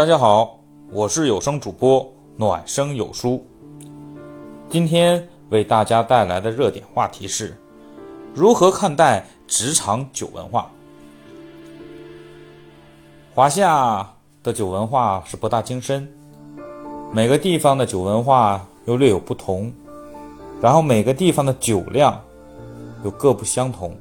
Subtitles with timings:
[0.00, 0.58] 大家好，
[0.90, 3.44] 我是有声主播暖声有书。
[4.70, 7.54] 今天为大家带来的热点话题是：
[8.32, 10.70] 如何看待职场酒文化？
[13.34, 14.10] 华夏
[14.42, 16.10] 的酒文化是博大精深，
[17.12, 19.70] 每个地方的酒文化又略有不同，
[20.62, 22.18] 然后每个地方的酒量
[23.04, 23.94] 又各不相同。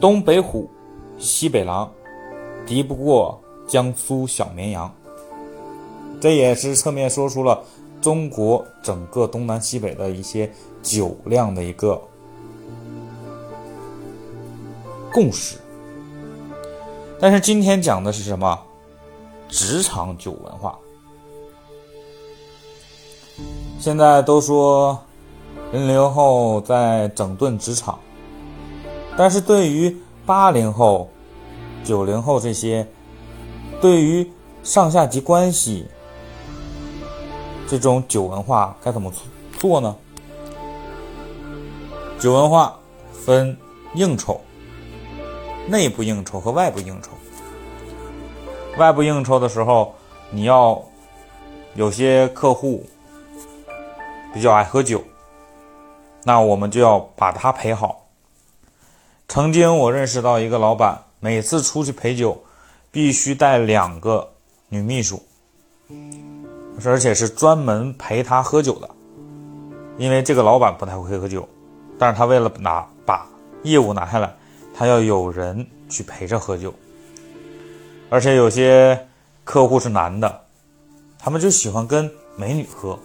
[0.00, 0.70] 东北虎，
[1.18, 1.90] 西北狼，
[2.64, 3.40] 敌不过。
[3.66, 4.92] 江苏小绵羊，
[6.20, 7.62] 这也是侧面说出了
[8.00, 10.50] 中国整个东南西北的一些
[10.82, 12.00] 酒量的一个
[15.12, 15.56] 共识。
[17.18, 18.58] 但是今天讲的是什么？
[19.48, 20.78] 职场酒文化。
[23.80, 24.98] 现在都说
[25.72, 27.98] 零零后在整顿职场，
[29.16, 31.08] 但是对于八零后、
[31.82, 32.86] 九零后这些。
[33.84, 34.26] 对于
[34.62, 35.86] 上下级关系，
[37.68, 39.12] 这种酒文化该怎么
[39.58, 39.94] 做呢？
[42.18, 42.78] 酒文化
[43.12, 43.54] 分
[43.94, 44.40] 应酬、
[45.68, 47.10] 内部应酬和外部应酬。
[48.78, 49.94] 外部应酬的时候，
[50.30, 50.82] 你要
[51.74, 52.86] 有些客户
[54.32, 55.04] 比较爱喝酒，
[56.22, 58.06] 那我们就要把他陪好。
[59.28, 62.42] 曾经我认识到一个老板，每次出去陪酒。
[62.94, 64.30] 必须带两个
[64.68, 65.20] 女秘书，
[66.84, 68.88] 而且是专门陪他喝酒的，
[69.98, 71.48] 因为这个老板不太会喝酒，
[71.98, 73.26] 但是他为了拿把
[73.64, 74.32] 业务拿下来，
[74.72, 76.72] 他要有人去陪着喝酒，
[78.10, 79.08] 而且有些
[79.42, 80.42] 客户是男的，
[81.18, 82.96] 他们就喜欢跟美女喝。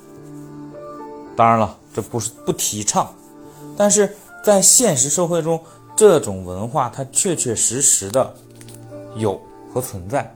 [1.35, 3.11] 当然了，这不是不提倡，
[3.75, 5.59] 但是在现实社会中，
[5.95, 8.35] 这种文化它确确实实的
[9.15, 9.41] 有。
[9.71, 10.33] 和存在，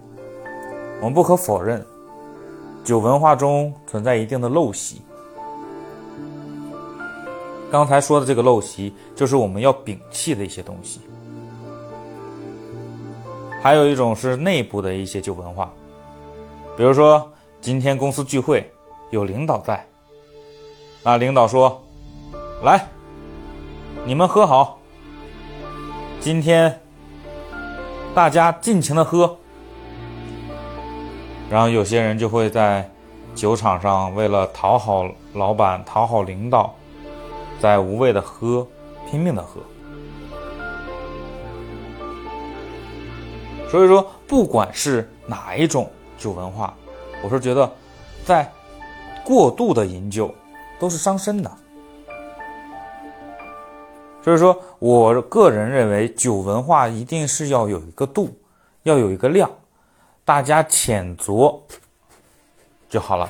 [1.00, 1.84] 我们不可否认，
[2.84, 5.02] 酒文化中存在一定的陋习。
[7.72, 11.02] 刚才说的这个陋习，就是我们要摒弃的一些东西。
[13.61, 15.73] 还有一种是内部的一些酒文化，
[16.77, 17.27] 比如说
[17.61, 18.72] 今天公司聚会，
[19.10, 19.83] 有领导在，
[21.02, 21.82] 那领导说
[22.64, 22.86] ：“来，
[24.05, 24.77] 你们喝好，
[26.20, 26.80] 今天。”
[28.15, 29.35] 大家尽情的喝，
[31.49, 32.87] 然后有些人就会在
[33.33, 36.75] 酒场上为了讨好老板、讨好领导，
[37.59, 38.67] 在无谓的喝，
[39.09, 39.59] 拼命的喝。
[43.67, 46.71] 所以说，不管是哪一种酒文化，
[47.23, 47.67] 我是觉得，
[48.23, 48.47] 在
[49.25, 50.31] 过度的饮酒
[50.80, 51.51] 都是伤身的。
[54.23, 58.34] 所以说，我个人认为，酒文化一定是要有一个度，
[58.84, 59.52] 要有一个量，
[60.23, 61.60] 大家浅酌
[62.89, 63.30] 就好了。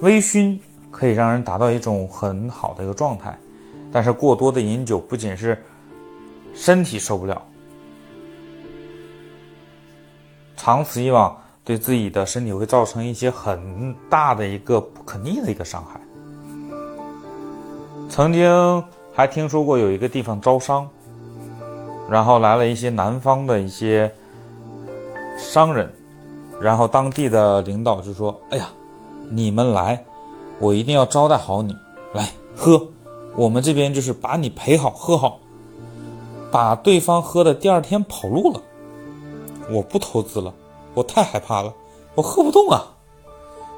[0.00, 0.58] 微醺
[0.90, 3.38] 可以让人达到一种很好的一个状态，
[3.92, 5.62] 但是过多的饮酒不仅是
[6.54, 7.40] 身体受不了，
[10.56, 16.00] 长此以往，对自己的身体会造成一些很大的一个不可逆的一个伤害。
[18.12, 18.84] 曾经
[19.14, 20.86] 还听说过有一个地方招商，
[22.10, 24.12] 然后来了一些南方的一些
[25.38, 25.90] 商人，
[26.60, 28.68] 然后当地的领导就说：“哎呀，
[29.30, 30.04] 你们来，
[30.58, 31.74] 我一定要招待好你，
[32.12, 32.86] 来喝，
[33.34, 35.40] 我们这边就是把你陪好喝好，
[36.50, 38.60] 把对方喝的第二天跑路了，
[39.70, 40.52] 我不投资了，
[40.92, 41.72] 我太害怕了，
[42.14, 42.84] 我喝不动啊。”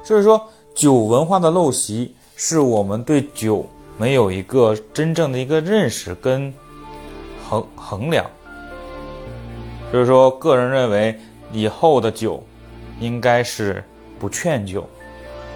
[0.03, 3.65] 所以说，酒文化的陋习是我们对酒。
[3.97, 6.53] 没有一个真正的一个认识跟
[7.47, 8.29] 衡衡量，
[9.91, 11.17] 所以说，个人认为
[11.51, 12.43] 以后的酒
[12.99, 13.83] 应该是
[14.19, 14.85] 不劝酒，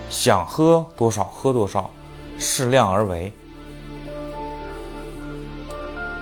[0.09, 1.91] 想喝多少喝多少，
[2.37, 3.31] 适量而为，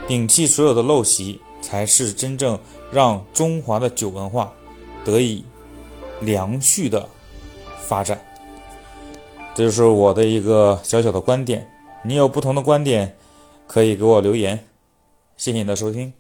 [0.07, 2.57] 摒弃所有的陋习，才是真正
[2.91, 4.51] 让中华的酒文化
[5.05, 5.43] 得以
[6.21, 7.07] 良序的
[7.87, 8.19] 发展。
[9.53, 11.67] 这就是我的一个小小的观点。
[12.07, 13.17] 你有不同的观点，
[13.67, 14.65] 可以给我留言。
[15.35, 16.13] 谢谢你的收听。